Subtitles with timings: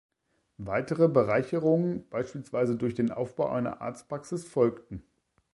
[0.57, 5.03] Weitere Bereicherungen beispielsweise durch den Aufbau einer Arztpraxis folgten.